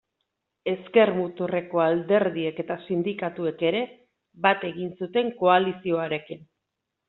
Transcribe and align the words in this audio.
Ezker-muturreko 0.69 1.81
alderdiek 1.83 2.63
eta 2.65 2.79
sindikatuek 2.87 3.63
ere 3.73 3.85
bat 4.49 4.69
egin 4.73 4.93
zuten 4.99 5.33
koalizioarekin. 5.45 6.47